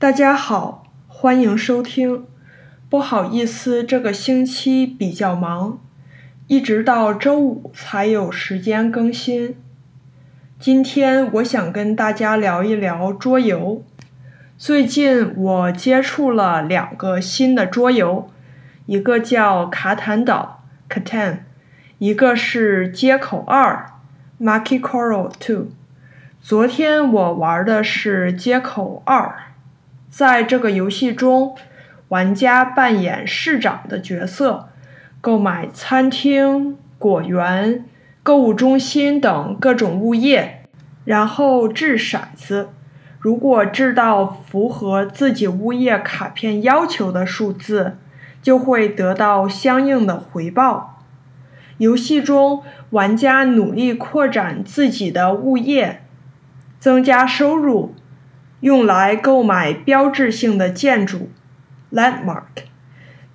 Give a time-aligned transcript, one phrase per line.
[0.00, 2.24] 大家好，欢迎收听。
[2.88, 5.80] 不好意思，这个星期比较忙，
[6.46, 9.56] 一直到周五才有时间更新。
[10.60, 13.82] 今天我想跟大家聊一聊桌游。
[14.56, 18.30] 最近我接触了两个新的桌游，
[18.86, 21.38] 一个叫卡坦岛 （Catan），
[21.98, 23.90] 一个是接口二
[24.40, 25.72] （Market Coral Two）。
[26.40, 29.34] 昨天我玩的是接口二。
[30.18, 31.54] 在这个游戏中，
[32.08, 34.70] 玩家扮演市长的角色，
[35.20, 37.84] 购买餐厅、果园、
[38.24, 40.64] 购物中心等各种物业，
[41.04, 42.70] 然后掷骰子。
[43.20, 47.98] 如果掷到符合自己物业卡片要求的数字，
[48.42, 51.04] 就会得到相应的回报。
[51.76, 56.02] 游戏中，玩家努力扩展自己的物业，
[56.80, 57.94] 增加收入。
[58.60, 61.30] 用来购买标志性的建筑
[61.92, 62.42] ，landmark。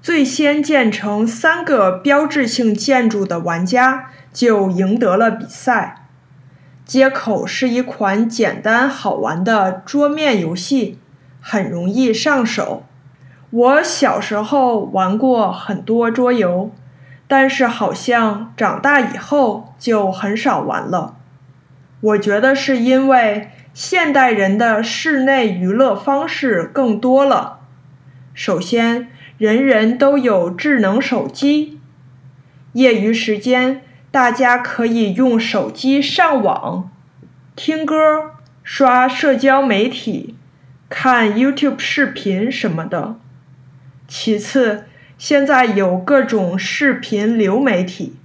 [0.02, 6.08] 最先建成三个标志性建筑的玩家就赢得了比赛。
[6.84, 11.00] 接口是一款简单好玩的桌面游戏，
[11.40, 12.84] 很容易上手。
[13.50, 16.72] 我小时候玩过很多桌游，
[17.30, 21.16] 但是好像长大以后就很少玩了。
[22.02, 23.50] 我觉得是因为。
[23.73, 27.61] 现代人的室内娱乐方式更多了。
[28.35, 31.79] 首先，人人都有智能手机，
[32.73, 36.91] 业余时间大家可以用手机上网、
[37.55, 40.35] 听歌、刷社交媒体、
[40.88, 43.16] 看 YouTube 视频什么的。
[44.07, 44.85] 其次，
[45.17, 48.17] 现在有各种视频流媒体，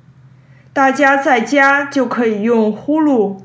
[0.74, 3.38] 大家在家就可以用 Hulu、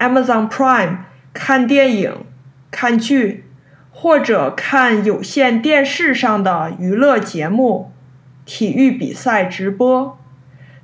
[0.00, 0.96] Amazon Prime。
[1.34, 2.24] 看电影、
[2.70, 3.44] 看剧，
[3.90, 7.92] 或者看有线电视上的娱乐节目、
[8.46, 10.16] 体育比赛直播。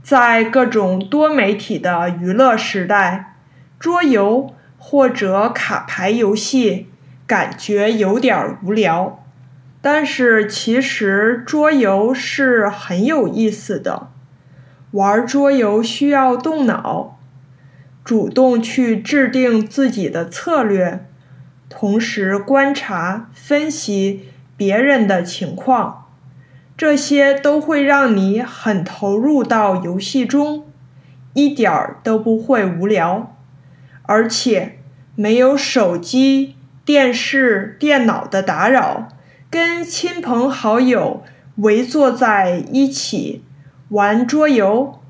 [0.02, 3.36] 在各种多媒体的娱乐时代，
[3.78, 6.88] 桌游或者卡牌游戏
[7.26, 9.24] 感觉有点无聊。
[9.82, 14.08] 但是其实桌游是很有意思的，
[14.90, 17.19] 玩桌游需要动脑。
[18.04, 21.06] 主动去制定自己的策略，
[21.68, 24.24] 同时观察、分析
[24.56, 26.06] 别人的情况，
[26.76, 30.64] 这些都会让你很投入到游戏中，
[31.34, 33.36] 一点儿都不会无聊，
[34.02, 34.78] 而且
[35.14, 39.08] 没有手机、电视、电脑的打扰，
[39.50, 41.22] 跟亲朋好友
[41.56, 43.44] 围坐在一起
[43.90, 45.00] 玩桌游，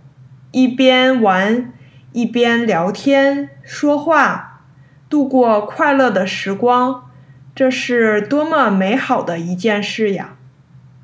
[0.50, 1.72] 一边玩。
[2.12, 4.62] 一边聊天说话，
[5.08, 7.08] 度过快乐的时光，
[7.54, 10.34] 这是多么美好的一件事呀！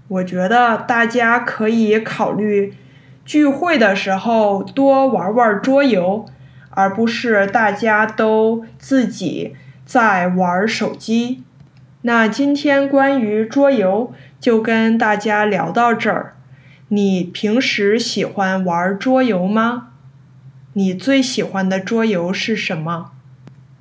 [0.08, 2.74] 我觉得大家可以考虑
[3.24, 6.26] 聚会的时候多玩玩桌游，
[6.70, 11.44] 而不是大家都自己在玩手机。
[12.02, 16.34] 那今天关于桌游就跟大家聊到这儿。
[16.88, 19.88] 你平时喜欢玩桌游吗？
[20.78, 23.12] 你最喜欢的桌游是什么？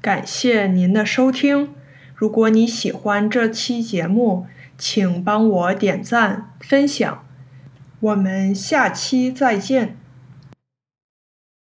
[0.02, 1.74] 感谢您的收听。
[2.16, 4.48] 如果你喜欢这期节目，
[4.78, 7.26] 请帮我点赞、分享。
[8.00, 9.98] 我们下期再见。